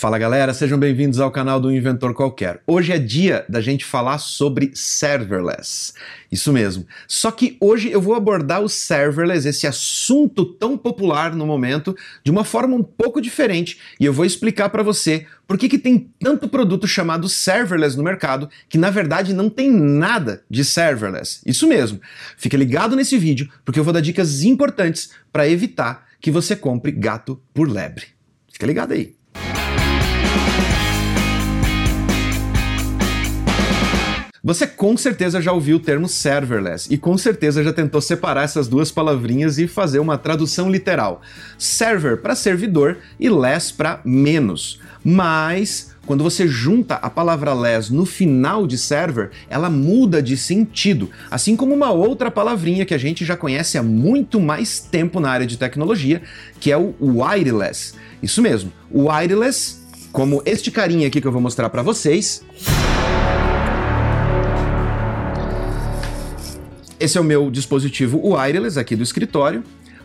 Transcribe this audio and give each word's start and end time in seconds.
Fala 0.00 0.16
galera, 0.18 0.54
sejam 0.54 0.78
bem-vindos 0.78 1.20
ao 1.20 1.30
canal 1.30 1.60
do 1.60 1.70
Inventor 1.70 2.14
Qualquer. 2.14 2.62
Hoje 2.66 2.90
é 2.90 2.98
dia 2.98 3.44
da 3.46 3.60
gente 3.60 3.84
falar 3.84 4.16
sobre 4.16 4.70
serverless. 4.72 5.92
Isso 6.32 6.54
mesmo. 6.54 6.86
Só 7.06 7.30
que 7.30 7.58
hoje 7.60 7.90
eu 7.90 8.00
vou 8.00 8.14
abordar 8.14 8.62
o 8.62 8.68
serverless, 8.68 9.46
esse 9.46 9.66
assunto 9.66 10.46
tão 10.46 10.78
popular 10.78 11.34
no 11.34 11.46
momento, 11.46 11.94
de 12.24 12.30
uma 12.30 12.44
forma 12.44 12.74
um 12.74 12.82
pouco 12.82 13.20
diferente 13.20 13.78
e 14.00 14.06
eu 14.06 14.12
vou 14.14 14.24
explicar 14.24 14.70
para 14.70 14.82
você 14.82 15.26
por 15.46 15.58
que, 15.58 15.68
que 15.68 15.78
tem 15.78 16.10
tanto 16.18 16.48
produto 16.48 16.86
chamado 16.86 17.28
serverless 17.28 17.94
no 17.94 18.02
mercado 18.02 18.48
que 18.70 18.78
na 18.78 18.88
verdade 18.88 19.34
não 19.34 19.50
tem 19.50 19.70
nada 19.70 20.42
de 20.48 20.64
serverless. 20.64 21.42
Isso 21.44 21.68
mesmo. 21.68 22.00
Fica 22.38 22.56
ligado 22.56 22.96
nesse 22.96 23.18
vídeo 23.18 23.50
porque 23.66 23.78
eu 23.78 23.84
vou 23.84 23.92
dar 23.92 24.00
dicas 24.00 24.44
importantes 24.44 25.10
para 25.30 25.46
evitar 25.46 26.06
que 26.18 26.30
você 26.30 26.56
compre 26.56 26.90
gato 26.90 27.38
por 27.52 27.68
lebre. 27.68 28.06
Fica 28.50 28.64
ligado 28.64 28.92
aí. 28.92 29.19
Você 34.42 34.66
com 34.66 34.96
certeza 34.96 35.38
já 35.38 35.52
ouviu 35.52 35.76
o 35.76 35.80
termo 35.80 36.08
serverless 36.08 36.88
e 36.90 36.96
com 36.96 37.18
certeza 37.18 37.62
já 37.62 37.74
tentou 37.74 38.00
separar 38.00 38.44
essas 38.44 38.68
duas 38.68 38.90
palavrinhas 38.90 39.58
e 39.58 39.68
fazer 39.68 39.98
uma 39.98 40.16
tradução 40.16 40.70
literal. 40.70 41.20
Server 41.58 42.16
para 42.16 42.34
servidor 42.34 42.96
e 43.18 43.28
less 43.28 43.70
para 43.70 44.00
menos. 44.02 44.80
Mas 45.04 45.94
quando 46.06 46.24
você 46.24 46.48
junta 46.48 46.94
a 46.94 47.10
palavra 47.10 47.52
less 47.52 47.92
no 47.92 48.06
final 48.06 48.66
de 48.66 48.78
server, 48.78 49.30
ela 49.50 49.68
muda 49.68 50.22
de 50.22 50.38
sentido, 50.38 51.10
assim 51.30 51.54
como 51.54 51.74
uma 51.74 51.90
outra 51.90 52.30
palavrinha 52.30 52.86
que 52.86 52.94
a 52.94 52.98
gente 52.98 53.26
já 53.26 53.36
conhece 53.36 53.76
há 53.76 53.82
muito 53.82 54.40
mais 54.40 54.80
tempo 54.80 55.20
na 55.20 55.30
área 55.30 55.46
de 55.46 55.58
tecnologia, 55.58 56.22
que 56.58 56.72
é 56.72 56.78
o 56.78 56.94
wireless. 57.00 57.92
Isso 58.22 58.40
mesmo, 58.40 58.72
wireless, 58.90 59.80
como 60.10 60.42
este 60.46 60.70
carinha 60.70 61.08
aqui 61.08 61.20
que 61.20 61.26
eu 61.26 61.32
vou 61.32 61.42
mostrar 61.42 61.68
para 61.68 61.82
vocês. 61.82 62.42
Esse 67.00 67.16
é 67.16 67.20
o 67.20 67.24
meu 67.24 67.50
dispositivo 67.50 68.20
wireless 68.22 68.78
aqui 68.78 68.94
do 68.94 69.02
escritório. 69.02 69.64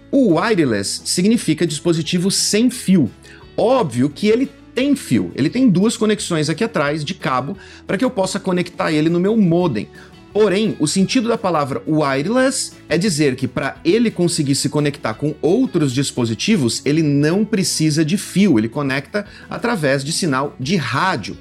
O 0.10 0.36
wireless 0.36 1.02
significa 1.04 1.68
dispositivo 1.68 2.32
sem 2.32 2.70
fio. 2.70 3.12
Óbvio 3.58 4.10
que 4.10 4.28
ele 4.30 4.50
tem 4.74 4.96
fio, 4.96 5.30
ele 5.36 5.50
tem 5.50 5.70
duas 5.70 5.98
conexões 5.98 6.50
aqui 6.50 6.64
atrás 6.64 7.04
de 7.04 7.14
cabo 7.14 7.58
para 7.86 7.98
que 7.98 8.06
eu 8.06 8.10
possa 8.10 8.40
conectar 8.40 8.94
ele 8.94 9.10
no 9.10 9.20
meu 9.20 9.36
modem. 9.36 9.90
Porém, 10.32 10.78
o 10.80 10.88
sentido 10.88 11.28
da 11.28 11.38
palavra 11.38 11.82
wireless 11.86 12.74
é 12.88 12.98
dizer 12.98 13.36
que 13.36 13.48
para 13.48 13.78
ele 13.84 14.10
conseguir 14.10 14.56
se 14.56 14.70
conectar 14.70 15.14
com 15.16 15.36
outros 15.42 15.94
dispositivos, 15.94 16.82
ele 16.86 17.04
não 17.04 17.44
precisa 17.44 18.06
de 18.06 18.18
fio, 18.18 18.58
ele 18.58 18.70
conecta 18.70 19.26
através 19.50 20.02
de 20.02 20.14
sinal 20.14 20.56
de 20.58 20.78
rádio. 20.78 21.38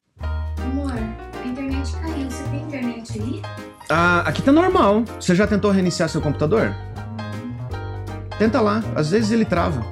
Ah, 3.97 4.25
aqui 4.27 4.42
tá 4.42 4.50
normal. 4.50 5.05
Você 5.20 5.37
já 5.37 5.47
tentou 5.47 5.70
reiniciar 5.70 6.09
seu 6.09 6.20
computador? 6.20 6.75
Tenta 8.36 8.61
lá, 8.61 8.83
às 8.92 9.12
vezes 9.12 9.31
ele 9.31 9.45
trava. 9.45 9.86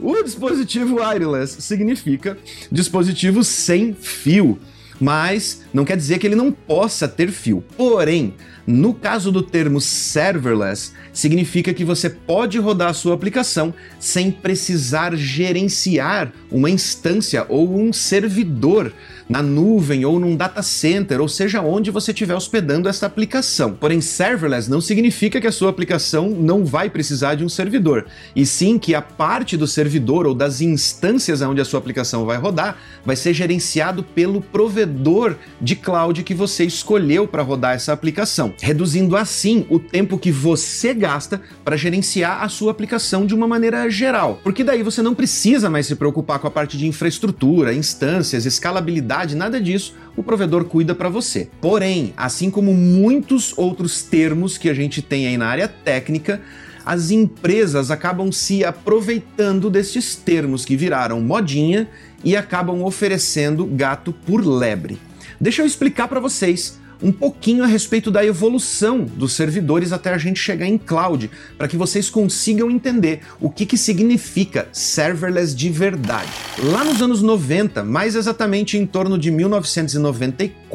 O 0.00 0.20
dispositivo 0.24 0.96
wireless 0.96 1.62
significa 1.62 2.36
dispositivo 2.72 3.44
sem 3.44 3.94
fio, 3.94 4.58
mas 5.00 5.62
não 5.76 5.84
quer 5.84 5.94
dizer 5.98 6.18
que 6.18 6.26
ele 6.26 6.34
não 6.34 6.50
possa 6.50 7.06
ter 7.06 7.30
fio. 7.30 7.62
Porém, 7.76 8.32
no 8.66 8.94
caso 8.94 9.30
do 9.30 9.42
termo 9.42 9.78
serverless, 9.78 10.92
significa 11.12 11.74
que 11.74 11.84
você 11.84 12.08
pode 12.08 12.58
rodar 12.58 12.88
a 12.88 12.94
sua 12.94 13.14
aplicação 13.14 13.74
sem 14.00 14.30
precisar 14.30 15.14
gerenciar 15.14 16.32
uma 16.50 16.70
instância 16.70 17.44
ou 17.46 17.78
um 17.78 17.92
servidor 17.92 18.90
na 19.28 19.42
nuvem 19.42 20.04
ou 20.04 20.18
num 20.18 20.36
data 20.36 20.62
center, 20.62 21.20
ou 21.20 21.28
seja 21.28 21.60
onde 21.60 21.90
você 21.90 22.12
estiver 22.12 22.34
hospedando 22.34 22.88
essa 22.88 23.06
aplicação. 23.06 23.74
Porém, 23.74 24.00
serverless 24.00 24.70
não 24.70 24.80
significa 24.80 25.40
que 25.40 25.46
a 25.46 25.52
sua 25.52 25.70
aplicação 25.70 26.30
não 26.30 26.64
vai 26.64 26.88
precisar 26.88 27.34
de 27.34 27.44
um 27.44 27.48
servidor, 27.48 28.06
e 28.34 28.46
sim 28.46 28.78
que 28.78 28.94
a 28.94 29.02
parte 29.02 29.56
do 29.56 29.66
servidor 29.66 30.26
ou 30.26 30.34
das 30.34 30.60
instâncias 30.60 31.42
onde 31.42 31.60
a 31.60 31.64
sua 31.64 31.80
aplicação 31.80 32.24
vai 32.24 32.36
rodar 32.36 32.78
vai 33.04 33.16
ser 33.16 33.34
gerenciado 33.34 34.02
pelo 34.02 34.40
provedor 34.40 35.36
de 35.66 35.74
cloud 35.74 36.22
que 36.22 36.32
você 36.32 36.64
escolheu 36.64 37.26
para 37.26 37.42
rodar 37.42 37.74
essa 37.74 37.92
aplicação, 37.92 38.54
reduzindo 38.60 39.16
assim 39.16 39.66
o 39.68 39.80
tempo 39.80 40.16
que 40.16 40.30
você 40.30 40.94
gasta 40.94 41.42
para 41.64 41.76
gerenciar 41.76 42.44
a 42.44 42.48
sua 42.48 42.70
aplicação 42.70 43.26
de 43.26 43.34
uma 43.34 43.48
maneira 43.48 43.90
geral. 43.90 44.38
Porque 44.44 44.62
daí 44.62 44.84
você 44.84 45.02
não 45.02 45.12
precisa 45.12 45.68
mais 45.68 45.86
se 45.86 45.96
preocupar 45.96 46.38
com 46.38 46.46
a 46.46 46.52
parte 46.52 46.78
de 46.78 46.86
infraestrutura, 46.86 47.74
instâncias, 47.74 48.46
escalabilidade, 48.46 49.34
nada 49.34 49.60
disso, 49.60 49.96
o 50.16 50.22
provedor 50.22 50.66
cuida 50.66 50.94
para 50.94 51.08
você. 51.08 51.50
Porém, 51.60 52.14
assim 52.16 52.48
como 52.48 52.72
muitos 52.72 53.52
outros 53.58 54.02
termos 54.02 54.56
que 54.56 54.70
a 54.70 54.74
gente 54.74 55.02
tem 55.02 55.26
aí 55.26 55.36
na 55.36 55.48
área 55.48 55.66
técnica, 55.66 56.40
as 56.84 57.10
empresas 57.10 57.90
acabam 57.90 58.30
se 58.30 58.64
aproveitando 58.64 59.68
destes 59.68 60.14
termos 60.14 60.64
que 60.64 60.76
viraram 60.76 61.20
modinha 61.20 61.88
e 62.22 62.36
acabam 62.36 62.84
oferecendo 62.84 63.66
gato 63.66 64.12
por 64.12 64.46
lebre. 64.46 64.96
Deixa 65.40 65.62
eu 65.62 65.66
explicar 65.66 66.08
para 66.08 66.20
vocês 66.20 66.78
um 67.02 67.12
pouquinho 67.12 67.62
a 67.62 67.66
respeito 67.66 68.10
da 68.10 68.24
evolução 68.24 69.04
dos 69.04 69.34
servidores 69.34 69.92
até 69.92 70.12
a 70.12 70.18
gente 70.18 70.40
chegar 70.40 70.66
em 70.66 70.78
cloud, 70.78 71.30
para 71.58 71.68
que 71.68 71.76
vocês 71.76 72.08
consigam 72.08 72.70
entender 72.70 73.20
o 73.40 73.50
que, 73.50 73.66
que 73.66 73.76
significa 73.76 74.68
serverless 74.72 75.54
de 75.54 75.68
verdade. 75.68 76.30
Lá 76.58 76.84
nos 76.84 77.02
anos 77.02 77.22
90, 77.22 77.84
mais 77.84 78.14
exatamente 78.14 78.78
em 78.78 78.86
torno 78.86 79.18
de 79.18 79.30
1994, 79.30 80.65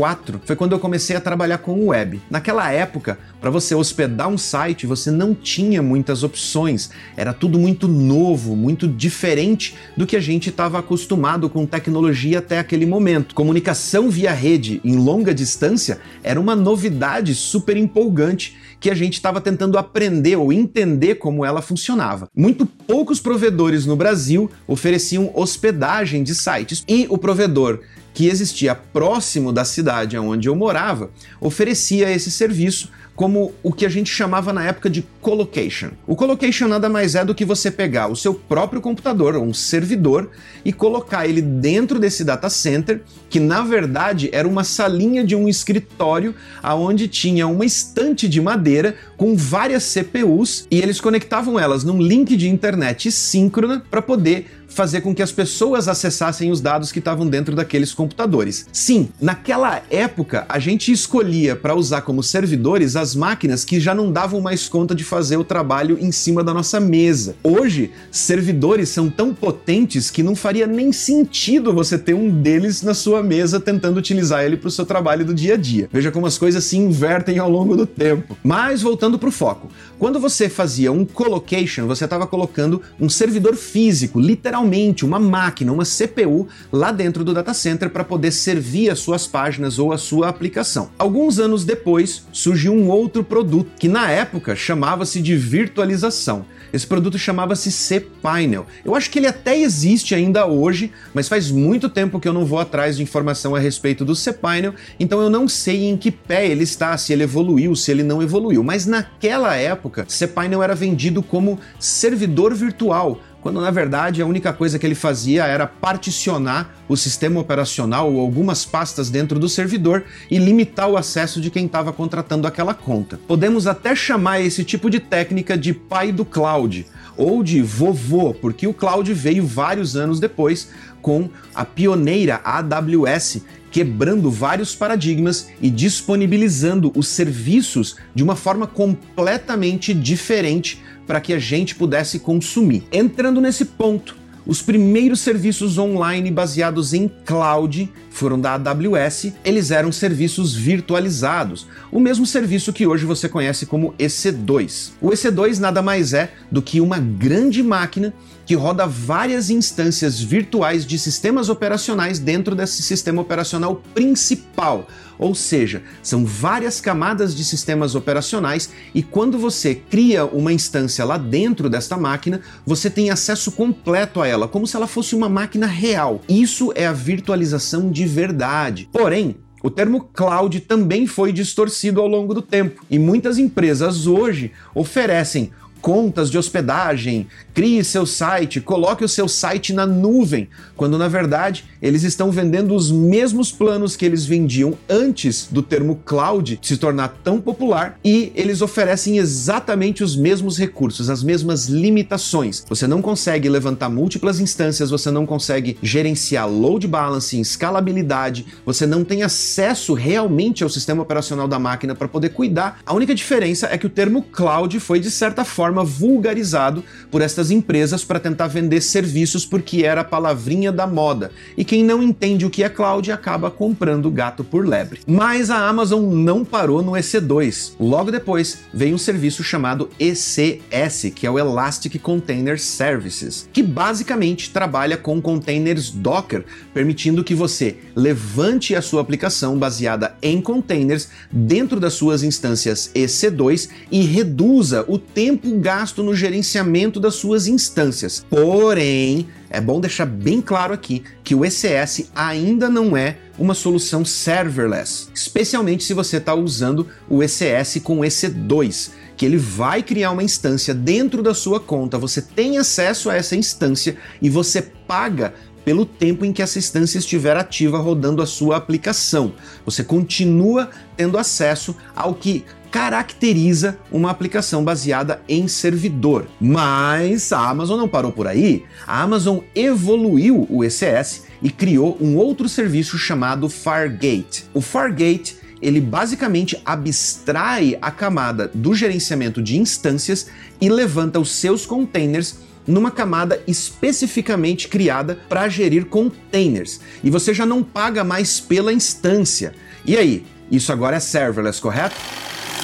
foi 0.45 0.55
quando 0.55 0.71
eu 0.71 0.79
comecei 0.79 1.15
a 1.15 1.21
trabalhar 1.21 1.59
com 1.59 1.87
web. 1.87 2.21
Naquela 2.29 2.71
época, 2.71 3.19
para 3.39 3.49
você 3.49 3.75
hospedar 3.75 4.27
um 4.27 4.37
site, 4.37 4.87
você 4.87 5.11
não 5.11 5.35
tinha 5.35 5.81
muitas 5.81 6.23
opções, 6.23 6.89
era 7.15 7.33
tudo 7.33 7.59
muito 7.59 7.87
novo, 7.87 8.55
muito 8.55 8.87
diferente 8.87 9.75
do 9.95 10.07
que 10.07 10.15
a 10.15 10.19
gente 10.19 10.49
estava 10.49 10.79
acostumado 10.79 11.49
com 11.49 11.65
tecnologia 11.65 12.39
até 12.39 12.59
aquele 12.59 12.85
momento. 12.85 13.35
Comunicação 13.35 14.09
via 14.09 14.31
rede 14.31 14.81
em 14.83 14.95
longa 14.95 15.33
distância 15.33 15.99
era 16.23 16.39
uma 16.39 16.55
novidade 16.55 17.35
super 17.35 17.77
empolgante 17.77 18.57
que 18.79 18.89
a 18.89 18.95
gente 18.95 19.13
estava 19.13 19.39
tentando 19.39 19.77
aprender 19.77 20.35
ou 20.35 20.51
entender 20.51 21.15
como 21.15 21.45
ela 21.45 21.61
funcionava. 21.61 22.27
Muito 22.35 22.65
poucos 22.65 23.19
provedores 23.19 23.85
no 23.85 23.95
Brasil 23.95 24.49
ofereciam 24.67 25.31
hospedagem 25.35 26.23
de 26.23 26.33
sites 26.33 26.83
e 26.87 27.05
o 27.07 27.17
provedor 27.17 27.81
que 28.13 28.27
existia 28.27 28.75
próximo 28.75 29.51
da 29.53 29.65
cidade 29.65 30.17
onde 30.17 30.47
eu 30.47 30.55
morava 30.55 31.11
oferecia 31.39 32.11
esse 32.11 32.31
serviço 32.31 32.89
como 33.15 33.53
o 33.61 33.71
que 33.71 33.85
a 33.85 33.89
gente 33.89 34.09
chamava 34.09 34.51
na 34.51 34.65
época 34.65 34.89
de 34.89 35.05
colocation. 35.21 35.91
O 36.07 36.15
colocation 36.15 36.67
nada 36.67 36.89
mais 36.89 37.13
é 37.13 37.23
do 37.23 37.35
que 37.35 37.45
você 37.45 37.69
pegar 37.69 38.07
o 38.07 38.15
seu 38.15 38.33
próprio 38.33 38.81
computador, 38.81 39.35
um 39.35 39.53
servidor, 39.53 40.31
e 40.65 40.73
colocar 40.73 41.27
ele 41.27 41.41
dentro 41.41 41.99
desse 41.99 42.23
data 42.23 42.49
center, 42.49 43.03
que 43.29 43.39
na 43.39 43.61
verdade 43.61 44.29
era 44.31 44.47
uma 44.47 44.63
salinha 44.63 45.23
de 45.23 45.35
um 45.35 45.47
escritório 45.47 46.33
aonde 46.63 47.07
tinha 47.07 47.47
uma 47.47 47.65
estante 47.65 48.27
de 48.27 48.41
madeira 48.41 48.95
com 49.17 49.35
várias 49.35 49.83
CPUs 49.83 50.65
e 50.71 50.79
eles 50.79 50.99
conectavam 50.99 51.59
elas 51.59 51.83
num 51.83 52.01
link 52.01 52.35
de 52.35 52.49
internet 52.49 53.11
síncrona 53.11 53.83
para 53.91 54.01
poder 54.01 54.60
fazer 54.71 55.01
com 55.01 55.13
que 55.13 55.21
as 55.21 55.31
pessoas 55.31 55.87
acessassem 55.87 56.49
os 56.49 56.61
dados 56.61 56.91
que 56.91 56.99
estavam 56.99 57.27
dentro 57.27 57.55
daqueles 57.55 57.93
computadores. 57.93 58.65
Sim, 58.71 59.09
naquela 59.21 59.81
época 59.89 60.45
a 60.47 60.59
gente 60.59 60.91
escolhia 60.91 61.55
para 61.55 61.75
usar 61.75 62.01
como 62.01 62.23
servidores 62.23 62.95
as 62.95 63.13
máquinas 63.13 63.65
que 63.65 63.79
já 63.79 63.93
não 63.93 64.11
davam 64.11 64.39
mais 64.39 64.69
conta 64.69 64.95
de 64.95 65.03
fazer 65.03 65.37
o 65.37 65.43
trabalho 65.43 65.97
em 65.99 66.11
cima 66.11 66.43
da 66.43 66.53
nossa 66.53 66.79
mesa. 66.79 67.35
Hoje, 67.43 67.91
servidores 68.09 68.89
são 68.89 69.09
tão 69.09 69.33
potentes 69.33 70.09
que 70.09 70.23
não 70.23 70.35
faria 70.35 70.65
nem 70.65 70.91
sentido 70.91 71.73
você 71.73 71.97
ter 71.97 72.13
um 72.13 72.29
deles 72.29 72.81
na 72.81 72.93
sua 72.93 73.21
mesa 73.21 73.59
tentando 73.59 73.97
utilizar 73.97 74.43
ele 74.43 74.57
para 74.57 74.69
o 74.69 74.71
seu 74.71 74.85
trabalho 74.85 75.25
do 75.25 75.33
dia 75.33 75.55
a 75.55 75.57
dia. 75.57 75.89
Veja 75.91 76.11
como 76.11 76.25
as 76.25 76.37
coisas 76.37 76.63
se 76.63 76.77
invertem 76.77 77.39
ao 77.39 77.49
longo 77.49 77.75
do 77.75 77.85
tempo. 77.85 78.37
Mas 78.43 78.81
voltando 78.81 79.19
para 79.19 79.29
o 79.29 79.31
foco, 79.31 79.69
quando 79.99 80.19
você 80.19 80.47
fazia 80.47 80.91
um 80.91 81.03
colocation, 81.03 81.87
você 81.87 82.05
estava 82.05 82.25
colocando 82.25 82.81
um 82.99 83.09
servidor 83.09 83.55
físico, 83.55 84.19
literalmente 84.19 84.60
literalmente 84.61 85.03
uma 85.05 85.19
máquina, 85.19 85.71
uma 85.71 85.83
CPU 85.83 86.47
lá 86.71 86.91
dentro 86.91 87.23
do 87.23 87.33
data 87.33 87.53
center 87.53 87.89
para 87.89 88.03
poder 88.03 88.31
servir 88.31 88.89
as 88.89 88.99
suas 88.99 89.25
páginas 89.27 89.79
ou 89.79 89.91
a 89.91 89.97
sua 89.97 90.29
aplicação. 90.29 90.89
Alguns 90.97 91.39
anos 91.39 91.65
depois, 91.65 92.25
surgiu 92.31 92.73
um 92.73 92.89
outro 92.89 93.23
produto 93.23 93.71
que 93.79 93.87
na 93.87 94.09
época 94.09 94.55
chamava-se 94.55 95.21
de 95.21 95.35
virtualização. 95.35 96.45
Esse 96.71 96.87
produto 96.87 97.17
chamava-se 97.17 97.71
cPanel. 97.71 98.65
Eu 98.85 98.95
acho 98.95 99.09
que 99.09 99.19
ele 99.19 99.27
até 99.27 99.57
existe 99.59 100.15
ainda 100.15 100.45
hoje, 100.45 100.91
mas 101.13 101.27
faz 101.27 101.51
muito 101.51 101.89
tempo 101.89 102.19
que 102.19 102.27
eu 102.27 102.33
não 102.33 102.45
vou 102.45 102.59
atrás 102.59 102.95
de 102.97 103.03
informação 103.03 103.55
a 103.55 103.59
respeito 103.59 104.05
do 104.05 104.15
cPanel, 104.15 104.73
então 104.99 105.19
eu 105.19 105.29
não 105.29 105.47
sei 105.47 105.85
em 105.85 105.97
que 105.97 106.11
pé 106.11 106.47
ele 106.47 106.63
está, 106.63 106.97
se 106.97 107.11
ele 107.11 107.23
evoluiu, 107.23 107.75
se 107.75 107.91
ele 107.91 108.03
não 108.03 108.21
evoluiu. 108.21 108.63
Mas 108.63 108.85
naquela 108.85 109.55
época, 109.55 110.05
cPanel 110.07 110.63
era 110.63 110.75
vendido 110.75 111.21
como 111.21 111.59
servidor 111.77 112.53
virtual, 112.53 113.19
quando 113.41 113.59
na 113.59 113.71
verdade 113.71 114.21
a 114.21 114.25
única 114.25 114.53
coisa 114.53 114.77
que 114.77 114.85
ele 114.85 114.95
fazia 114.95 115.45
era 115.45 115.65
particionar 115.65 116.75
o 116.87 116.95
sistema 116.95 117.39
operacional 117.39 118.13
ou 118.13 118.21
algumas 118.21 118.63
pastas 118.63 119.09
dentro 119.09 119.39
do 119.39 119.49
servidor 119.49 120.03
e 120.29 120.37
limitar 120.37 120.87
o 120.87 120.95
acesso 120.95 121.41
de 121.41 121.49
quem 121.49 121.65
estava 121.65 121.91
contratando 121.91 122.47
aquela 122.47 122.73
conta. 122.73 123.19
Podemos 123.27 123.67
até 123.67 123.95
chamar 123.95 124.41
esse 124.41 124.63
tipo 124.63 124.89
de 124.89 124.99
técnica 124.99 125.57
de 125.57 125.73
pai 125.73 126.11
do 126.11 126.23
cloud 126.23 126.85
ou 127.17 127.43
de 127.43 127.61
vovô, 127.61 128.33
porque 128.33 128.67
o 128.67 128.73
cloud 128.73 129.11
veio 129.13 129.45
vários 129.45 129.95
anos 129.95 130.19
depois 130.19 130.69
com 131.01 131.29
a 131.53 131.65
pioneira 131.65 132.39
AWS, 132.43 133.41
quebrando 133.71 134.29
vários 134.29 134.75
paradigmas 134.75 135.49
e 135.61 135.69
disponibilizando 135.69 136.91
os 136.95 137.07
serviços 137.07 137.95
de 138.13 138.21
uma 138.21 138.35
forma 138.35 138.67
completamente 138.67 139.93
diferente 139.93 140.81
para 141.05 141.21
que 141.21 141.33
a 141.33 141.39
gente 141.39 141.75
pudesse 141.75 142.19
consumir. 142.19 142.83
Entrando 142.91 143.41
nesse 143.41 143.65
ponto, 143.65 144.15
os 144.45 144.61
primeiros 144.61 145.19
serviços 145.19 145.77
online 145.77 146.31
baseados 146.31 146.93
em 146.93 147.07
cloud 147.07 147.91
foram 148.09 148.39
da 148.39 148.53
AWS, 148.55 149.33
eles 149.45 149.69
eram 149.71 149.91
serviços 149.91 150.55
virtualizados, 150.55 151.67
o 151.91 151.99
mesmo 151.99 152.25
serviço 152.25 152.73
que 152.73 152.87
hoje 152.87 153.05
você 153.05 153.29
conhece 153.29 153.65
como 153.65 153.93
EC2. 153.99 154.91
O 154.99 155.09
EC2 155.09 155.59
nada 155.59 155.81
mais 155.81 156.13
é 156.13 156.33
do 156.51 156.61
que 156.61 156.81
uma 156.81 156.97
grande 156.97 157.61
máquina 157.61 158.13
que 158.45 158.55
roda 158.55 158.87
várias 158.87 159.49
instâncias 159.49 160.19
virtuais 160.19 160.85
de 160.85 160.97
sistemas 160.97 161.47
operacionais 161.47 162.19
dentro 162.19 162.55
desse 162.55 162.81
sistema 162.81 163.21
operacional 163.21 163.81
principal. 163.93 164.87
Ou 165.21 165.35
seja, 165.35 165.83
são 166.01 166.25
várias 166.25 166.81
camadas 166.81 167.35
de 167.35 167.45
sistemas 167.45 167.93
operacionais 167.93 168.71
e 168.91 169.03
quando 169.03 169.37
você 169.37 169.75
cria 169.75 170.25
uma 170.25 170.51
instância 170.51 171.05
lá 171.05 171.15
dentro 171.15 171.69
desta 171.69 171.95
máquina, 171.95 172.41
você 172.65 172.89
tem 172.89 173.11
acesso 173.11 173.51
completo 173.51 174.19
a 174.19 174.27
ela, 174.27 174.47
como 174.47 174.65
se 174.65 174.75
ela 174.75 174.87
fosse 174.87 175.15
uma 175.15 175.29
máquina 175.29 175.67
real. 175.67 176.21
Isso 176.27 176.73
é 176.73 176.87
a 176.87 176.91
virtualização 176.91 177.91
de 177.91 178.03
verdade. 178.07 178.89
Porém, 178.91 179.35
o 179.63 179.69
termo 179.69 180.09
cloud 180.11 180.59
também 180.61 181.05
foi 181.05 181.31
distorcido 181.31 182.01
ao 182.01 182.07
longo 182.07 182.33
do 182.33 182.41
tempo 182.41 182.83
e 182.89 182.97
muitas 182.97 183.37
empresas 183.37 184.07
hoje 184.07 184.51
oferecem 184.73 185.51
contas 185.81 186.29
de 186.29 186.37
hospedagem, 186.37 187.27
crie 187.53 187.83
seu 187.83 188.05
site, 188.05 188.61
coloque 188.61 189.03
o 189.03 189.09
seu 189.09 189.27
site 189.27 189.73
na 189.73 189.85
nuvem, 189.85 190.47
quando 190.77 190.97
na 190.97 191.07
verdade 191.07 191.65
eles 191.81 192.03
estão 192.03 192.31
vendendo 192.31 192.75
os 192.75 192.91
mesmos 192.91 193.51
planos 193.51 193.95
que 193.95 194.05
eles 194.05 194.25
vendiam 194.25 194.77
antes 194.87 195.47
do 195.51 195.61
termo 195.61 195.99
cloud 196.05 196.59
se 196.61 196.77
tornar 196.77 197.09
tão 197.23 197.41
popular 197.41 197.99
e 198.03 198.31
eles 198.35 198.61
oferecem 198.61 199.17
exatamente 199.17 200.03
os 200.03 200.15
mesmos 200.15 200.57
recursos, 200.57 201.09
as 201.09 201.23
mesmas 201.23 201.65
limitações. 201.65 202.63
Você 202.69 202.85
não 202.87 203.01
consegue 203.01 203.49
levantar 203.49 203.89
múltiplas 203.89 204.39
instâncias, 204.39 204.91
você 204.91 205.09
não 205.09 205.25
consegue 205.25 205.77
gerenciar 205.81 206.47
load 206.47 206.87
balancing, 206.87 207.41
escalabilidade, 207.41 208.45
você 208.65 208.85
não 208.85 209.03
tem 209.03 209.23
acesso 209.23 209.93
realmente 209.93 210.63
ao 210.63 210.69
sistema 210.69 211.01
operacional 211.01 211.47
da 211.47 211.57
máquina 211.57 211.95
para 211.95 212.07
poder 212.07 212.29
cuidar. 212.29 212.79
A 212.85 212.93
única 212.93 213.15
diferença 213.15 213.67
é 213.71 213.77
que 213.77 213.87
o 213.87 213.89
termo 213.89 214.21
cloud 214.21 214.79
foi 214.79 214.99
de 214.99 215.09
certa 215.09 215.43
forma 215.71 215.85
vulgarizado 215.85 216.83
por 217.09 217.21
estas 217.21 217.49
empresas 217.49 218.03
para 218.03 218.19
tentar 218.19 218.47
vender 218.47 218.81
serviços 218.81 219.45
porque 219.45 219.83
era 219.83 220.01
a 220.01 220.03
palavrinha 220.03 220.71
da 220.71 220.85
moda. 220.85 221.31
E 221.55 221.63
quem 221.63 221.83
não 221.83 222.03
entende 222.03 222.45
o 222.45 222.49
que 222.49 222.63
é 222.63 222.69
cloud 222.69 223.09
acaba 223.09 223.49
comprando 223.49 224.11
gato 224.11 224.43
por 224.43 224.67
lebre. 224.67 224.99
Mas 225.07 225.49
a 225.49 225.69
Amazon 225.69 226.03
não 226.13 226.43
parou 226.43 226.81
no 226.81 226.91
EC2. 226.91 227.73
Logo 227.79 228.11
depois 228.11 228.59
veio 228.73 228.95
um 228.95 228.97
serviço 228.97 229.43
chamado 229.43 229.89
ECS, 229.97 231.13
que 231.15 231.25
é 231.25 231.31
o 231.31 231.39
Elastic 231.39 231.97
Container 232.01 232.59
Services, 232.59 233.47
que 233.53 233.63
basicamente 233.63 234.49
trabalha 234.49 234.97
com 234.97 235.21
containers 235.21 235.89
Docker, 235.89 236.43
permitindo 236.73 237.23
que 237.23 237.33
você 237.33 237.77
levante 237.95 238.75
a 238.75 238.81
sua 238.81 239.01
aplicação 239.01 239.57
baseada 239.57 240.15
em 240.21 240.41
containers 240.41 241.07
dentro 241.31 241.79
das 241.79 241.93
suas 241.93 242.23
instâncias 242.23 242.91
EC2 242.93 243.69
e 243.89 244.01
reduza 244.01 244.83
o 244.87 244.97
tempo 244.97 245.47
gasto 245.61 246.03
no 246.03 246.15
gerenciamento 246.15 246.99
das 246.99 247.15
suas 247.15 247.47
instâncias. 247.47 248.25
Porém, 248.29 249.27
é 249.49 249.61
bom 249.61 249.79
deixar 249.79 250.05
bem 250.05 250.41
claro 250.41 250.73
aqui 250.73 251.03
que 251.23 251.35
o 251.35 251.45
ECS 251.45 252.09
ainda 252.15 252.67
não 252.69 252.97
é 252.97 253.17
uma 253.37 253.53
solução 253.53 254.03
serverless, 254.03 255.07
especialmente 255.13 255.83
se 255.83 255.93
você 255.93 256.17
está 256.17 256.33
usando 256.33 256.87
o 257.09 257.23
ECS 257.23 257.79
com 257.83 257.99
EC2, 257.99 258.91
que 259.15 259.25
ele 259.25 259.37
vai 259.37 259.83
criar 259.83 260.11
uma 260.11 260.23
instância 260.23 260.73
dentro 260.73 261.21
da 261.21 261.33
sua 261.33 261.59
conta, 261.59 261.97
você 261.97 262.21
tem 262.21 262.57
acesso 262.57 263.09
a 263.09 263.15
essa 263.15 263.35
instância 263.35 263.95
e 264.21 264.29
você 264.29 264.61
paga 264.61 265.33
pelo 265.63 265.85
tempo 265.85 266.25
em 266.25 266.33
que 266.33 266.41
essa 266.41 266.57
instância 266.57 266.97
estiver 266.97 267.37
ativa 267.37 267.77
rodando 267.77 268.21
a 268.21 268.25
sua 268.25 268.57
aplicação. 268.57 269.33
Você 269.65 269.83
continua 269.83 270.69
tendo 270.97 271.17
acesso 271.17 271.75
ao 271.95 272.15
que 272.15 272.43
caracteriza 272.71 273.77
uma 273.91 274.09
aplicação 274.09 274.63
baseada 274.63 275.21
em 275.27 275.47
servidor. 275.47 276.25
Mas 276.39 277.33
a 277.33 277.49
Amazon 277.49 277.77
não 277.77 277.87
parou 277.87 278.11
por 278.11 278.25
aí. 278.25 278.63
A 278.87 279.01
Amazon 279.01 279.39
evoluiu 279.53 280.47
o 280.49 280.63
ECS 280.63 281.25
e 281.43 281.49
criou 281.49 281.97
um 281.99 282.15
outro 282.15 282.47
serviço 282.47 282.97
chamado 282.97 283.49
Fargate. 283.49 284.45
O 284.53 284.61
Fargate 284.61 285.37
ele 285.61 285.79
basicamente 285.79 286.59
abstrai 286.65 287.77
a 287.81 287.91
camada 287.91 288.49
do 288.53 288.73
gerenciamento 288.73 289.41
de 289.43 289.59
instâncias 289.59 290.27
e 290.59 290.69
levanta 290.69 291.19
os 291.19 291.31
seus 291.31 291.67
containers 291.67 292.39
numa 292.65 292.89
camada 292.89 293.41
especificamente 293.47 294.67
criada 294.67 295.19
para 295.29 295.47
gerir 295.49 295.85
containers. 295.85 296.79
E 297.03 297.09
você 297.09 297.33
já 297.33 297.45
não 297.45 297.61
paga 297.61 298.03
mais 298.03 298.39
pela 298.39 298.73
instância. 298.73 299.53
E 299.85 299.97
aí, 299.97 300.23
isso 300.49 300.71
agora 300.71 300.97
é 300.97 300.99
serverless, 300.99 301.61
correto? 301.61 301.95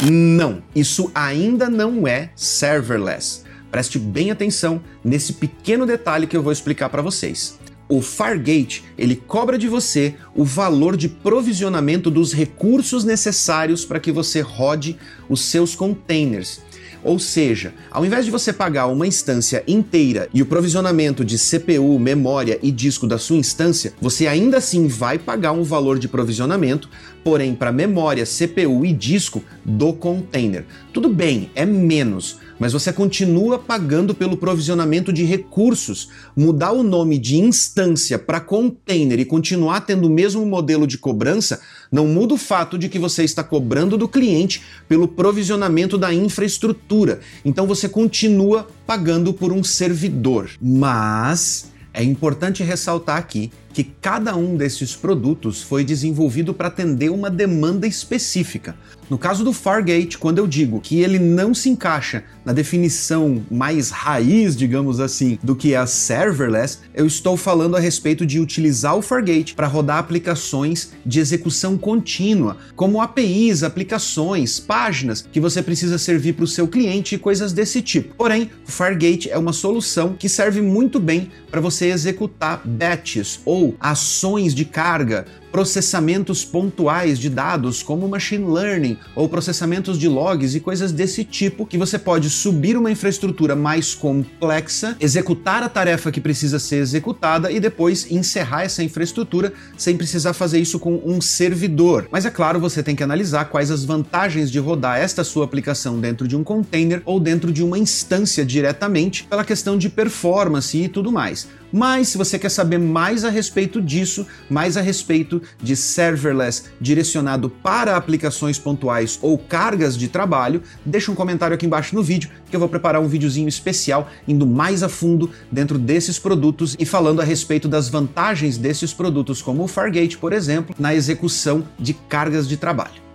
Não, 0.03 0.61
isso 0.75 1.11
ainda 1.15 1.69
não 1.69 2.07
é 2.07 2.29
serverless. 2.35 3.41
Preste 3.71 3.97
bem 3.97 4.29
atenção 4.29 4.79
nesse 5.03 5.33
pequeno 5.33 5.87
detalhe 5.87 6.27
que 6.27 6.37
eu 6.37 6.43
vou 6.43 6.51
explicar 6.51 6.89
para 6.89 7.01
vocês. 7.01 7.57
O 7.89 8.01
Fargate, 8.01 8.83
ele 8.95 9.15
cobra 9.15 9.57
de 9.57 9.67
você 9.67 10.13
o 10.35 10.45
valor 10.45 10.95
de 10.95 11.09
provisionamento 11.09 12.11
dos 12.11 12.31
recursos 12.31 13.03
necessários 13.03 13.85
para 13.85 13.99
que 13.99 14.11
você 14.11 14.39
rode 14.39 14.97
os 15.27 15.41
seus 15.41 15.73
containers. 15.73 16.61
Ou 17.07 17.17
seja, 17.19 17.73
ao 17.89 18.05
invés 18.05 18.25
de 18.25 18.31
você 18.31 18.51
pagar 18.51 18.87
uma 18.87 19.07
instância 19.07 19.63
inteira 19.65 20.27
e 20.33 20.41
o 20.41 20.45
provisionamento 20.45 21.23
de 21.23 21.37
CPU, 21.37 21.97
memória 21.97 22.59
e 22.61 22.69
disco 22.69 23.07
da 23.07 23.17
sua 23.17 23.37
instância, 23.37 23.93
você 24.01 24.27
ainda 24.27 24.57
assim 24.57 24.87
vai 24.87 25.17
pagar 25.17 25.53
um 25.53 25.63
valor 25.63 25.97
de 25.99 26.09
provisionamento, 26.09 26.89
porém 27.23 27.55
para 27.55 27.71
memória, 27.71 28.25
CPU 28.25 28.85
e 28.85 28.91
disco 28.91 29.41
do 29.63 29.93
container. 29.93 30.65
Tudo 30.91 31.07
bem, 31.07 31.49
é 31.55 31.65
menos, 31.65 32.39
mas 32.59 32.73
você 32.73 32.91
continua 32.91 33.57
pagando 33.57 34.13
pelo 34.13 34.35
provisionamento 34.35 35.13
de 35.13 35.23
recursos. 35.23 36.09
Mudar 36.35 36.73
o 36.73 36.83
nome 36.83 37.17
de 37.17 37.37
instância 37.37 38.19
para 38.19 38.41
container 38.41 39.17
e 39.17 39.25
continuar 39.25 39.81
tendo 39.81 40.07
o 40.07 40.09
mesmo 40.09 40.45
modelo 40.45 40.85
de 40.85 40.97
cobrança 40.97 41.61
não 41.91 42.07
muda 42.07 42.33
o 42.33 42.37
fato 42.37 42.77
de 42.77 42.89
que 42.89 42.99
você 42.99 43.23
está 43.23 43.43
cobrando 43.43 43.97
do 43.97 44.07
cliente 44.07 44.61
pelo 44.87 45.07
provisionamento 45.07 45.97
da 45.97 46.13
infraestrutura. 46.13 47.19
Então 47.43 47.65
você 47.67 47.87
continua 47.87 48.67
pagando 48.85 49.33
por 49.33 49.51
um 49.51 49.63
servidor. 49.63 50.49
Mas 50.61 51.71
é 51.93 52.03
importante 52.03 52.63
ressaltar 52.63 53.17
aqui 53.17 53.51
que 53.77 53.83
cada 53.83 54.35
um 54.35 54.57
desses 54.57 54.95
produtos 54.95 55.61
foi 55.61 55.83
desenvolvido 55.83 56.51
para 56.51 56.67
atender 56.67 57.11
uma 57.11 57.29
demanda 57.29 57.85
específica. 57.85 58.75
No 59.07 59.19
caso 59.19 59.43
do 59.43 59.53
Fargate, 59.53 60.17
quando 60.17 60.39
eu 60.39 60.47
digo 60.47 60.81
que 60.81 60.99
ele 60.99 61.19
não 61.19 61.53
se 61.53 61.69
encaixa 61.69 62.23
na 62.43 62.53
definição 62.53 63.45
mais 63.51 63.91
raiz, 63.91 64.55
digamos 64.55 64.99
assim, 64.99 65.37
do 65.43 65.55
que 65.55 65.73
é 65.75 65.77
a 65.77 65.85
serverless, 65.85 66.79
eu 66.91 67.05
estou 67.05 67.37
falando 67.37 67.77
a 67.77 67.79
respeito 67.79 68.25
de 68.25 68.39
utilizar 68.39 68.97
o 68.97 69.01
Fargate 69.03 69.53
para 69.53 69.67
rodar 69.67 69.99
aplicações 69.99 70.93
de 71.05 71.19
execução 71.19 71.77
contínua, 71.77 72.57
como 72.75 72.99
APIs, 72.99 73.61
aplicações, 73.61 74.59
páginas 74.59 75.21
que 75.31 75.39
você 75.39 75.61
precisa 75.61 75.99
servir 75.99 76.33
para 76.33 76.45
o 76.45 76.47
seu 76.47 76.67
cliente 76.67 77.13
e 77.13 77.19
coisas 77.19 77.53
desse 77.53 77.79
tipo. 77.79 78.15
Porém, 78.15 78.49
o 78.67 78.71
Fargate 78.71 79.29
é 79.29 79.37
uma 79.37 79.53
solução 79.53 80.15
que 80.17 80.27
serve 80.27 80.61
muito 80.61 80.99
bem 80.99 81.31
para 81.51 81.61
você 81.61 81.85
executar 81.85 82.61
batches 82.65 83.39
ou 83.45 83.66
ações 83.79 84.53
de 84.53 84.65
carga 84.65 85.25
processamentos 85.51 86.43
pontuais 86.43 87.19
de 87.19 87.29
dados, 87.29 87.81
como 87.81 88.07
machine 88.07 88.45
learning 88.45 88.97
ou 89.15 89.29
processamentos 89.29 89.97
de 89.97 90.07
logs 90.07 90.55
e 90.55 90.59
coisas 90.59 90.91
desse 90.91 91.23
tipo, 91.23 91.65
que 91.65 91.77
você 91.77 91.97
pode 91.97 92.29
subir 92.29 92.77
uma 92.77 92.91
infraestrutura 92.91 93.55
mais 93.55 93.93
complexa, 93.93 94.95
executar 94.99 95.63
a 95.63 95.69
tarefa 95.69 96.11
que 96.11 96.21
precisa 96.21 96.59
ser 96.59 96.77
executada 96.77 97.51
e 97.51 97.59
depois 97.59 98.11
encerrar 98.11 98.63
essa 98.63 98.83
infraestrutura 98.83 99.53
sem 99.77 99.97
precisar 99.97 100.33
fazer 100.33 100.59
isso 100.59 100.79
com 100.79 101.01
um 101.05 101.21
servidor. 101.21 102.07
Mas 102.11 102.25
é 102.25 102.29
claro, 102.29 102.59
você 102.59 102.83
tem 102.83 102.95
que 102.95 103.03
analisar 103.03 103.45
quais 103.45 103.71
as 103.71 103.83
vantagens 103.83 104.51
de 104.51 104.59
rodar 104.59 104.99
esta 104.99 105.23
sua 105.23 105.45
aplicação 105.45 105.99
dentro 105.99 106.27
de 106.27 106.35
um 106.35 106.43
container 106.43 107.01
ou 107.05 107.19
dentro 107.19 107.51
de 107.51 107.63
uma 107.63 107.77
instância 107.77 108.45
diretamente, 108.45 109.23
pela 109.23 109.43
questão 109.43 109.77
de 109.77 109.89
performance 109.89 110.77
e 110.77 110.87
tudo 110.87 111.11
mais. 111.11 111.47
Mas 111.71 112.09
se 112.09 112.17
você 112.17 112.39
quer 112.39 112.49
saber 112.49 112.77
mais 112.77 113.25
a 113.25 113.29
respeito 113.29 113.81
disso, 113.81 114.25
mais 114.49 114.77
a 114.77 114.81
respeito 114.81 115.36
de 115.61 115.75
serverless 115.75 116.65
direcionado 116.79 117.49
para 117.49 117.95
aplicações 117.95 118.59
pontuais 118.59 119.17
ou 119.21 119.37
cargas 119.37 119.97
de 119.97 120.07
trabalho, 120.07 120.61
deixa 120.85 121.11
um 121.11 121.15
comentário 121.15 121.55
aqui 121.55 121.65
embaixo 121.65 121.95
no 121.95 122.03
vídeo 122.03 122.29
que 122.49 122.55
eu 122.55 122.59
vou 122.59 122.69
preparar 122.69 123.01
um 123.01 123.07
videozinho 123.07 123.47
especial 123.47 124.09
indo 124.27 124.45
mais 124.45 124.83
a 124.83 124.89
fundo 124.89 125.29
dentro 125.51 125.77
desses 125.77 126.17
produtos 126.17 126.75
e 126.79 126.85
falando 126.85 127.21
a 127.21 127.25
respeito 127.25 127.67
das 127.67 127.89
vantagens 127.89 128.57
desses 128.57 128.93
produtos, 128.93 129.41
como 129.41 129.63
o 129.63 129.67
Fargate, 129.67 130.17
por 130.17 130.33
exemplo, 130.33 130.75
na 130.79 130.95
execução 130.95 131.67
de 131.77 131.93
cargas 131.93 132.47
de 132.47 132.57
trabalho. 132.57 133.07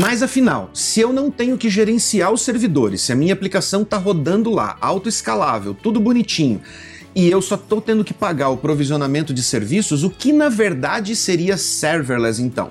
Mas 0.00 0.20
afinal, 0.20 0.68
se 0.74 0.98
eu 0.98 1.12
não 1.12 1.30
tenho 1.30 1.56
que 1.56 1.70
gerenciar 1.70 2.32
os 2.32 2.42
servidores, 2.42 3.02
se 3.02 3.12
a 3.12 3.16
minha 3.16 3.32
aplicação 3.32 3.82
está 3.82 3.96
rodando 3.96 4.50
lá, 4.50 4.76
autoescalável, 4.80 5.74
tudo 5.80 6.00
bonitinho, 6.00 6.60
e 7.16 7.30
eu 7.30 7.40
só 7.40 7.54
estou 7.54 7.80
tendo 7.80 8.04
que 8.04 8.12
pagar 8.12 8.50
o 8.50 8.58
provisionamento 8.58 9.32
de 9.32 9.42
serviços, 9.42 10.04
o 10.04 10.10
que 10.10 10.34
na 10.34 10.50
verdade 10.50 11.16
seria 11.16 11.56
serverless 11.56 12.42
então? 12.42 12.70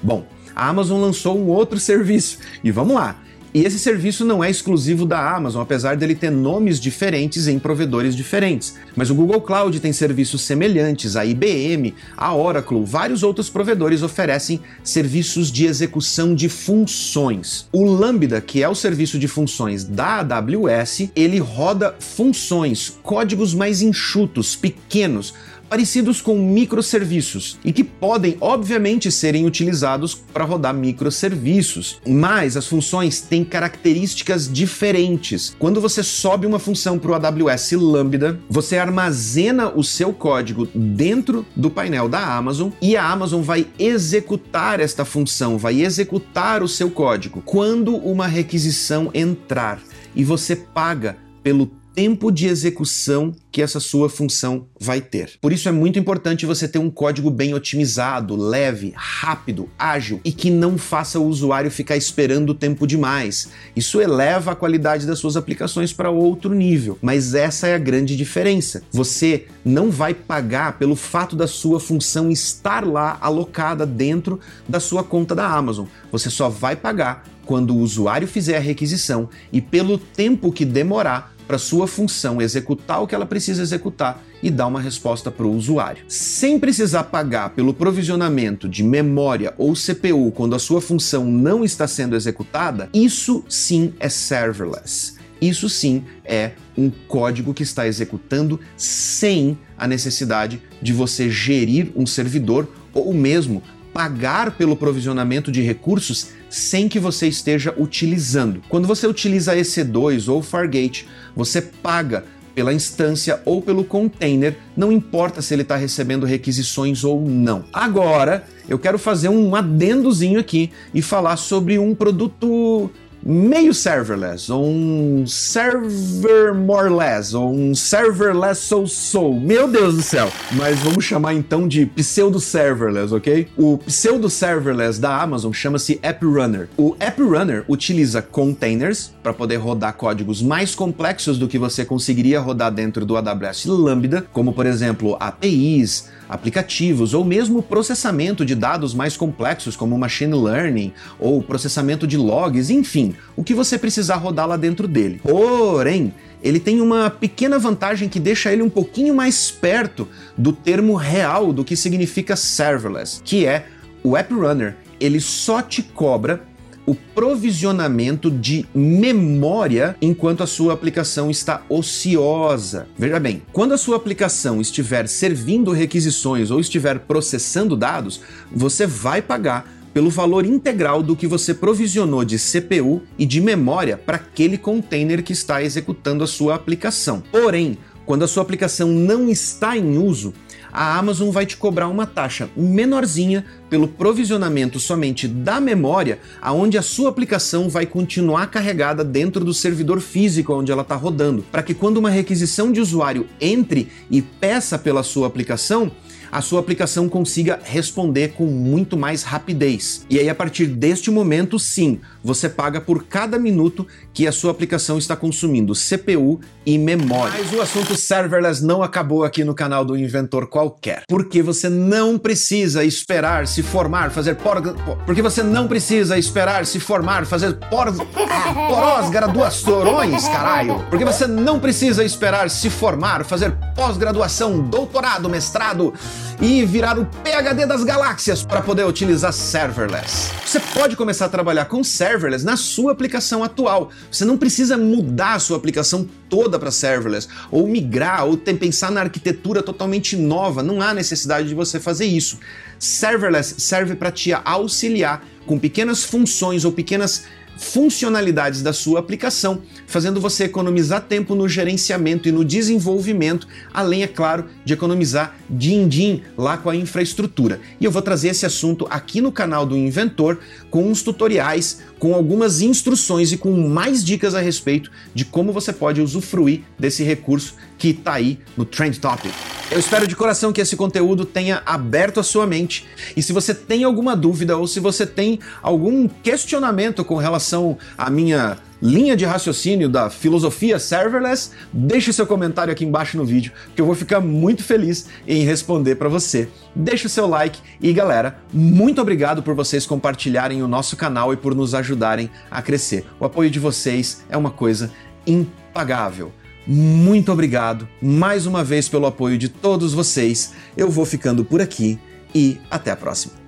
Bom, 0.00 0.24
a 0.54 0.68
Amazon 0.68 1.00
lançou 1.00 1.36
um 1.36 1.48
outro 1.48 1.78
serviço 1.80 2.38
e 2.62 2.70
vamos 2.70 2.94
lá. 2.94 3.16
E 3.52 3.64
esse 3.64 3.80
serviço 3.80 4.24
não 4.24 4.44
é 4.44 4.48
exclusivo 4.48 5.04
da 5.04 5.34
Amazon, 5.34 5.62
apesar 5.62 5.96
dele 5.96 6.14
ter 6.14 6.30
nomes 6.30 6.78
diferentes 6.78 7.48
em 7.48 7.58
provedores 7.58 8.14
diferentes. 8.14 8.76
Mas 8.94 9.10
o 9.10 9.14
Google 9.14 9.40
Cloud 9.40 9.80
tem 9.80 9.92
serviços 9.92 10.42
semelhantes, 10.42 11.16
a 11.16 11.24
IBM, 11.24 11.92
a 12.16 12.32
Oracle, 12.32 12.84
vários 12.84 13.24
outros 13.24 13.50
provedores 13.50 14.02
oferecem 14.02 14.60
serviços 14.84 15.50
de 15.50 15.66
execução 15.66 16.32
de 16.32 16.48
funções. 16.48 17.68
O 17.72 17.84
Lambda, 17.84 18.40
que 18.40 18.62
é 18.62 18.68
o 18.68 18.74
serviço 18.74 19.18
de 19.18 19.26
funções 19.26 19.82
da 19.82 20.20
AWS, 20.20 21.10
ele 21.16 21.38
roda 21.38 21.96
funções, 21.98 22.98
códigos 23.02 23.52
mais 23.52 23.82
enxutos, 23.82 24.54
pequenos, 24.54 25.34
parecidos 25.70 26.20
com 26.20 26.36
microserviços 26.36 27.56
e 27.64 27.72
que 27.72 27.84
podem, 27.84 28.36
obviamente, 28.40 29.10
serem 29.12 29.46
utilizados 29.46 30.16
para 30.16 30.44
rodar 30.44 30.74
microserviços, 30.74 32.00
mas 32.04 32.56
as 32.56 32.66
funções 32.66 33.20
têm 33.20 33.44
características 33.44 34.52
diferentes. 34.52 35.54
Quando 35.60 35.80
você 35.80 36.02
sobe 36.02 36.44
uma 36.44 36.58
função 36.58 36.98
para 36.98 37.12
o 37.12 37.14
AWS 37.14 37.72
Lambda, 37.72 38.40
você 38.48 38.78
armazena 38.78 39.68
o 39.68 39.84
seu 39.84 40.12
código 40.12 40.68
dentro 40.74 41.46
do 41.54 41.70
painel 41.70 42.08
da 42.08 42.36
Amazon 42.36 42.70
e 42.82 42.96
a 42.96 43.08
Amazon 43.08 43.40
vai 43.40 43.68
executar 43.78 44.80
esta 44.80 45.04
função, 45.04 45.56
vai 45.56 45.82
executar 45.82 46.64
o 46.64 46.68
seu 46.68 46.90
código 46.90 47.42
quando 47.46 47.94
uma 47.94 48.26
requisição 48.26 49.08
entrar 49.14 49.80
e 50.16 50.24
você 50.24 50.56
paga 50.56 51.16
pelo 51.42 51.70
tempo 51.94 52.30
de 52.30 52.46
execução 52.46 53.34
que 53.50 53.60
essa 53.60 53.80
sua 53.80 54.08
função 54.08 54.66
vai 54.78 55.00
ter. 55.00 55.32
Por 55.40 55.52
isso 55.52 55.68
é 55.68 55.72
muito 55.72 55.98
importante 55.98 56.46
você 56.46 56.68
ter 56.68 56.78
um 56.78 56.90
código 56.90 57.30
bem 57.30 57.52
otimizado, 57.52 58.36
leve, 58.36 58.92
rápido, 58.96 59.68
ágil 59.78 60.20
e 60.24 60.32
que 60.32 60.50
não 60.50 60.78
faça 60.78 61.18
o 61.18 61.26
usuário 61.26 61.70
ficar 61.70 61.96
esperando 61.96 62.54
tempo 62.54 62.86
demais. 62.86 63.50
Isso 63.74 64.00
eleva 64.00 64.52
a 64.52 64.56
qualidade 64.56 65.06
das 65.06 65.18
suas 65.18 65.36
aplicações 65.36 65.92
para 65.92 66.10
outro 66.10 66.54
nível. 66.54 66.98
Mas 67.02 67.34
essa 67.34 67.66
é 67.66 67.74
a 67.74 67.78
grande 67.78 68.16
diferença. 68.16 68.82
Você 68.92 69.46
não 69.64 69.90
vai 69.90 70.14
pagar 70.14 70.78
pelo 70.78 70.94
fato 70.94 71.34
da 71.34 71.46
sua 71.46 71.80
função 71.80 72.30
estar 72.30 72.86
lá 72.86 73.18
alocada 73.20 73.84
dentro 73.84 74.38
da 74.68 74.78
sua 74.78 75.02
conta 75.02 75.34
da 75.34 75.46
Amazon. 75.46 75.86
Você 76.12 76.30
só 76.30 76.48
vai 76.48 76.76
pagar 76.76 77.24
quando 77.44 77.74
o 77.74 77.78
usuário 77.78 78.28
fizer 78.28 78.56
a 78.56 78.60
requisição 78.60 79.28
e 79.52 79.60
pelo 79.60 79.98
tempo 79.98 80.52
que 80.52 80.64
demorar 80.64 81.34
para 81.50 81.58
sua 81.58 81.88
função 81.88 82.40
executar 82.40 83.02
o 83.02 83.08
que 83.08 83.14
ela 83.14 83.26
precisa 83.26 83.60
executar 83.60 84.22
e 84.40 84.48
dar 84.52 84.68
uma 84.68 84.80
resposta 84.80 85.32
para 85.32 85.44
o 85.44 85.52
usuário. 85.52 86.04
Sem 86.06 86.60
precisar 86.60 87.02
pagar 87.02 87.50
pelo 87.50 87.74
provisionamento 87.74 88.68
de 88.68 88.84
memória 88.84 89.52
ou 89.58 89.74
CPU 89.74 90.30
quando 90.30 90.54
a 90.54 90.60
sua 90.60 90.80
função 90.80 91.24
não 91.24 91.64
está 91.64 91.88
sendo 91.88 92.14
executada, 92.14 92.88
isso 92.94 93.44
sim 93.48 93.92
é 93.98 94.08
serverless. 94.08 95.14
Isso 95.42 95.68
sim 95.68 96.04
é 96.24 96.52
um 96.78 96.88
código 96.88 97.52
que 97.52 97.64
está 97.64 97.84
executando 97.84 98.60
sem 98.76 99.58
a 99.76 99.88
necessidade 99.88 100.62
de 100.80 100.92
você 100.92 101.28
gerir 101.28 101.90
um 101.96 102.06
servidor 102.06 102.68
ou 102.94 103.12
mesmo 103.12 103.60
pagar 103.92 104.52
pelo 104.52 104.76
provisionamento 104.76 105.50
de 105.50 105.62
recursos 105.62 106.28
sem 106.48 106.88
que 106.88 106.98
você 106.98 107.28
esteja 107.28 107.74
utilizando. 107.76 108.62
Quando 108.68 108.88
você 108.88 109.06
utiliza 109.06 109.56
EC2 109.56 110.28
ou 110.28 110.42
Fargate, 110.42 111.08
você 111.34 111.60
paga 111.60 112.24
pela 112.54 112.74
instância 112.74 113.40
ou 113.44 113.62
pelo 113.62 113.84
container, 113.84 114.56
não 114.76 114.90
importa 114.90 115.40
se 115.40 115.54
ele 115.54 115.62
está 115.62 115.76
recebendo 115.76 116.26
requisições 116.26 117.04
ou 117.04 117.20
não. 117.20 117.64
Agora, 117.72 118.44
eu 118.68 118.78
quero 118.78 118.98
fazer 118.98 119.28
um 119.28 119.54
adendozinho 119.54 120.38
aqui 120.38 120.70
e 120.92 121.00
falar 121.00 121.36
sobre 121.36 121.78
um 121.78 121.94
produto 121.94 122.90
meio 123.22 123.74
serverless, 123.74 124.50
ou 124.50 124.66
um 124.66 125.26
server 125.26 126.54
more 126.54 126.88
less, 126.88 127.34
ou 127.34 127.52
um 127.52 127.74
serverless 127.74 128.60
so 128.60 128.86
so. 128.86 129.32
Meu 129.32 129.68
Deus 129.68 129.94
do 129.96 130.02
céu! 130.02 130.30
Mas 130.52 130.78
vamos 130.80 131.04
chamar 131.04 131.34
então 131.34 131.68
de 131.68 131.86
pseudo 131.86 132.40
serverless, 132.40 133.12
ok? 133.12 133.48
O 133.56 133.78
pseudo 133.78 134.30
serverless 134.30 134.98
da 134.98 135.20
Amazon 135.20 135.52
chama-se 135.52 135.98
App 136.02 136.24
Runner. 136.24 136.68
O 136.76 136.96
App 136.98 137.20
Runner 137.20 137.64
utiliza 137.68 138.22
containers 138.22 139.12
para 139.22 139.32
poder 139.32 139.56
rodar 139.56 139.94
códigos 139.94 140.42
mais 140.42 140.74
complexos 140.74 141.38
do 141.38 141.48
que 141.48 141.58
você 141.58 141.84
conseguiria 141.84 142.40
rodar 142.40 142.72
dentro 142.72 143.04
do 143.04 143.16
AWS 143.16 143.66
Lambda, 143.66 144.24
como 144.32 144.52
por 144.52 144.66
exemplo 144.66 145.16
APIs, 145.20 146.08
aplicativos 146.30 147.12
ou 147.12 147.24
mesmo 147.24 147.60
processamento 147.60 148.46
de 148.46 148.54
dados 148.54 148.94
mais 148.94 149.16
complexos 149.16 149.74
como 149.74 149.98
machine 149.98 150.32
learning 150.32 150.92
ou 151.18 151.42
processamento 151.42 152.06
de 152.06 152.16
logs, 152.16 152.70
enfim, 152.70 153.16
o 153.36 153.42
que 153.42 153.52
você 153.52 153.76
precisar 153.76 154.16
rodar 154.16 154.46
lá 154.46 154.56
dentro 154.56 154.86
dele. 154.86 155.20
Porém, 155.22 156.14
ele 156.40 156.60
tem 156.60 156.80
uma 156.80 157.10
pequena 157.10 157.58
vantagem 157.58 158.08
que 158.08 158.20
deixa 158.20 158.52
ele 158.52 158.62
um 158.62 158.70
pouquinho 158.70 159.12
mais 159.12 159.50
perto 159.50 160.06
do 160.38 160.52
termo 160.52 160.94
real 160.94 161.52
do 161.52 161.64
que 161.64 161.76
significa 161.76 162.36
serverless, 162.36 163.20
que 163.24 163.44
é 163.44 163.66
o 164.02 164.16
App 164.16 164.32
Runner. 164.32 164.76
Ele 165.00 165.20
só 165.20 165.60
te 165.60 165.82
cobra 165.82 166.42
o 166.86 166.94
provisionamento 166.94 168.30
de 168.30 168.66
memória 168.74 169.96
enquanto 170.00 170.42
a 170.42 170.46
sua 170.46 170.72
aplicação 170.72 171.30
está 171.30 171.62
ociosa. 171.68 172.88
Veja 172.98 173.20
bem, 173.20 173.42
quando 173.52 173.72
a 173.72 173.78
sua 173.78 173.96
aplicação 173.96 174.60
estiver 174.60 175.08
servindo 175.08 175.72
requisições 175.72 176.50
ou 176.50 176.60
estiver 176.60 177.00
processando 177.00 177.76
dados, 177.76 178.20
você 178.50 178.86
vai 178.86 179.22
pagar 179.22 179.80
pelo 179.92 180.10
valor 180.10 180.46
integral 180.46 181.02
do 181.02 181.16
que 181.16 181.26
você 181.26 181.52
provisionou 181.52 182.24
de 182.24 182.38
CPU 182.38 183.02
e 183.18 183.26
de 183.26 183.40
memória 183.40 183.96
para 183.96 184.16
aquele 184.16 184.56
container 184.56 185.22
que 185.22 185.32
está 185.32 185.62
executando 185.62 186.22
a 186.22 186.26
sua 186.26 186.54
aplicação. 186.54 187.22
Porém, 187.32 187.76
quando 188.06 188.24
a 188.24 188.28
sua 188.28 188.42
aplicação 188.42 188.88
não 188.88 189.28
está 189.28 189.76
em 189.76 189.98
uso, 189.98 190.32
a 190.72 190.98
Amazon 190.98 191.30
vai 191.30 191.46
te 191.46 191.56
cobrar 191.56 191.88
uma 191.88 192.06
taxa 192.06 192.48
menorzinha 192.56 193.44
pelo 193.68 193.88
provisionamento 193.88 194.80
somente 194.80 195.28
da 195.28 195.60
memória, 195.60 196.18
aonde 196.40 196.76
a 196.76 196.82
sua 196.82 197.08
aplicação 197.08 197.68
vai 197.68 197.86
continuar 197.86 198.48
carregada 198.48 199.04
dentro 199.04 199.44
do 199.44 199.54
servidor 199.54 200.00
físico 200.00 200.52
onde 200.54 200.72
ela 200.72 200.82
está 200.82 200.96
rodando, 200.96 201.44
para 201.50 201.62
que 201.62 201.74
quando 201.74 201.98
uma 201.98 202.10
requisição 202.10 202.72
de 202.72 202.80
usuário 202.80 203.26
entre 203.40 203.88
e 204.10 204.20
peça 204.20 204.78
pela 204.78 205.02
sua 205.02 205.26
aplicação, 205.26 205.92
a 206.30 206.40
sua 206.40 206.60
aplicação 206.60 207.08
consiga 207.08 207.58
responder 207.62 208.28
com 208.28 208.46
muito 208.46 208.96
mais 208.96 209.22
rapidez. 209.22 210.04
E 210.08 210.18
aí, 210.18 210.28
a 210.28 210.34
partir 210.34 210.66
deste 210.66 211.10
momento, 211.10 211.58
sim, 211.58 212.00
você 212.22 212.48
paga 212.48 212.80
por 212.80 213.04
cada 213.04 213.38
minuto 213.38 213.86
que 214.12 214.26
a 214.26 214.32
sua 214.32 214.50
aplicação 214.50 214.98
está 214.98 215.16
consumindo 215.16 215.72
CPU 215.72 216.40
e 216.64 216.78
memória. 216.78 217.34
Mas 217.38 217.52
o 217.52 217.60
assunto 217.60 217.96
serverless 217.96 218.62
não 218.64 218.82
acabou 218.82 219.24
aqui 219.24 219.42
no 219.42 219.54
canal 219.54 219.84
do 219.84 219.96
Inventor 219.96 220.46
Qualquer. 220.46 221.02
Porque 221.08 221.42
você 221.42 221.68
não 221.68 222.18
precisa 222.18 222.84
esperar 222.84 223.46
se 223.46 223.62
formar, 223.62 224.10
fazer 224.10 224.36
por... 224.36 224.60
Porque 225.06 225.22
você 225.22 225.42
não 225.42 225.66
precisa 225.66 226.18
esperar 226.18 226.66
se 226.66 226.78
formar, 226.78 227.26
fazer 227.26 227.54
por... 227.54 227.88
Ah, 227.88 228.54
pós-graduações, 228.68 230.28
caralho. 230.28 230.84
Porque 230.90 231.04
você 231.04 231.26
não 231.26 231.58
precisa 231.58 232.04
esperar 232.04 232.50
se 232.50 232.68
formar, 232.68 233.24
fazer 233.24 233.52
pós-graduação, 233.74 234.60
doutorado, 234.60 235.28
mestrado 235.28 235.92
e 236.40 236.64
virar 236.64 236.98
o 236.98 237.06
PhD 237.06 237.66
das 237.66 237.84
galáxias 237.84 238.42
para 238.42 238.62
poder 238.62 238.84
utilizar 238.84 239.32
serverless. 239.32 240.30
Você 240.44 240.58
pode 240.74 240.96
começar 240.96 241.26
a 241.26 241.28
trabalhar 241.28 241.66
com 241.66 241.84
serverless 241.84 242.44
na 242.44 242.56
sua 242.56 242.92
aplicação 242.92 243.44
atual. 243.44 243.90
Você 244.10 244.24
não 244.24 244.38
precisa 244.38 244.76
mudar 244.76 245.34
a 245.34 245.38
sua 245.38 245.56
aplicação 245.56 246.08
toda 246.28 246.58
para 246.58 246.70
serverless, 246.70 247.28
ou 247.50 247.66
migrar, 247.66 248.24
ou 248.24 248.36
pensar 248.36 248.90
na 248.90 249.02
arquitetura 249.02 249.62
totalmente 249.62 250.16
nova. 250.16 250.62
Não 250.62 250.80
há 250.80 250.94
necessidade 250.94 251.48
de 251.48 251.54
você 251.54 251.78
fazer 251.78 252.06
isso. 252.06 252.38
Serverless 252.78 253.56
serve 253.58 253.94
para 253.94 254.10
te 254.10 254.32
auxiliar 254.32 255.24
com 255.46 255.58
pequenas 255.58 256.04
funções 256.04 256.64
ou 256.64 256.72
pequenas 256.72 257.24
funcionalidades 257.60 258.62
da 258.62 258.72
sua 258.72 258.98
aplicação, 259.00 259.60
fazendo 259.86 260.18
você 260.18 260.44
economizar 260.44 261.02
tempo 261.02 261.34
no 261.34 261.46
gerenciamento 261.46 262.26
e 262.26 262.32
no 262.32 262.42
desenvolvimento, 262.42 263.46
além, 263.72 264.02
é 264.02 264.06
claro, 264.06 264.46
de 264.64 264.72
economizar 264.72 265.36
din-din 265.48 266.22
lá 266.38 266.56
com 266.56 266.70
a 266.70 266.74
infraestrutura. 266.74 267.60
E 267.78 267.84
eu 267.84 267.90
vou 267.90 268.00
trazer 268.00 268.28
esse 268.28 268.46
assunto 268.46 268.86
aqui 268.88 269.20
no 269.20 269.30
canal 269.30 269.66
do 269.66 269.76
Inventor 269.76 270.38
com 270.70 270.90
uns 270.90 271.02
tutoriais, 271.02 271.82
com 271.98 272.14
algumas 272.14 272.62
instruções 272.62 273.30
e 273.30 273.36
com 273.36 273.52
mais 273.68 274.02
dicas 274.02 274.34
a 274.34 274.40
respeito 274.40 274.90
de 275.14 275.26
como 275.26 275.52
você 275.52 275.70
pode 275.70 276.00
usufruir 276.00 276.62
desse 276.78 277.04
recurso 277.04 277.54
que 277.80 277.88
está 277.88 278.12
aí 278.12 278.38
no 278.56 278.64
Trend 278.66 278.98
Topic. 279.00 279.32
Eu 279.70 279.78
espero 279.78 280.06
de 280.06 280.14
coração 280.14 280.52
que 280.52 280.60
esse 280.60 280.76
conteúdo 280.76 281.24
tenha 281.24 281.62
aberto 281.64 282.20
a 282.20 282.22
sua 282.22 282.46
mente. 282.46 282.86
E 283.16 283.22
se 283.22 283.32
você 283.32 283.54
tem 283.54 283.84
alguma 283.84 284.14
dúvida 284.14 284.56
ou 284.56 284.66
se 284.66 284.80
você 284.80 285.06
tem 285.06 285.38
algum 285.62 286.06
questionamento 286.06 287.04
com 287.04 287.16
relação 287.16 287.78
à 287.96 288.10
minha 288.10 288.58
linha 288.82 289.16
de 289.16 289.24
raciocínio 289.24 289.88
da 289.88 290.10
filosofia 290.10 290.78
serverless, 290.78 291.52
deixe 291.72 292.12
seu 292.12 292.26
comentário 292.26 292.72
aqui 292.72 292.84
embaixo 292.84 293.16
no 293.16 293.24
vídeo, 293.24 293.52
que 293.74 293.80
eu 293.80 293.86
vou 293.86 293.94
ficar 293.94 294.20
muito 294.20 294.62
feliz 294.62 295.06
em 295.26 295.44
responder 295.44 295.94
para 295.94 296.08
você. 296.08 296.48
Deixe 296.74 297.06
o 297.06 297.10
seu 297.10 297.26
like 297.26 297.60
e 297.80 297.92
galera, 297.92 298.38
muito 298.52 299.00
obrigado 299.00 299.42
por 299.42 299.54
vocês 299.54 299.86
compartilharem 299.86 300.62
o 300.62 300.68
nosso 300.68 300.96
canal 300.96 301.32
e 301.32 301.36
por 301.36 301.54
nos 301.54 301.74
ajudarem 301.74 302.30
a 302.50 302.60
crescer. 302.60 303.06
O 303.20 303.24
apoio 303.24 303.50
de 303.50 303.58
vocês 303.58 304.24
é 304.28 304.36
uma 304.36 304.50
coisa 304.50 304.90
impagável. 305.26 306.32
Muito 306.66 307.32
obrigado 307.32 307.88
mais 308.00 308.46
uma 308.46 308.62
vez 308.62 308.88
pelo 308.88 309.06
apoio 309.06 309.38
de 309.38 309.48
todos 309.48 309.92
vocês. 309.92 310.52
Eu 310.76 310.90
vou 310.90 311.04
ficando 311.04 311.44
por 311.44 311.60
aqui 311.60 311.98
e 312.34 312.58
até 312.70 312.90
a 312.90 312.96
próxima. 312.96 313.39